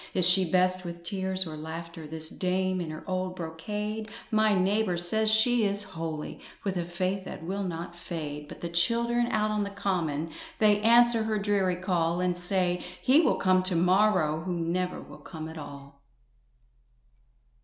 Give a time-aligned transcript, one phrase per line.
[0.15, 4.09] Is she best with tears or laughter, This dame in her old brocade?
[4.31, 8.47] My neighbour says she is holy, With a faith that will not fade.
[8.47, 13.21] But the children out on the common They answer her dreary call, And say: "He
[13.21, 16.01] will come to morrow!" Who never will come at all.